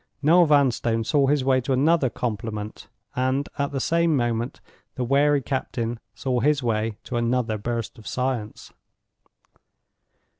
[0.23, 4.59] Noel Vanstone saw his way to another compliment; and, at the same moment,
[4.95, 8.73] the wary captain saw his way to another burst of science.